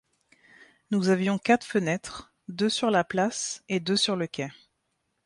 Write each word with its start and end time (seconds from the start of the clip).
Nous 0.89 1.09
avions 1.09 1.37
quatre 1.37 1.63
fenêtres, 1.63 2.33
deux 2.47 2.69
sur 2.69 2.89
la 2.89 3.03
place 3.03 3.63
et 3.69 3.79
deux 3.79 3.97
sur 3.97 4.15
le 4.15 4.25
quai. 4.25 4.49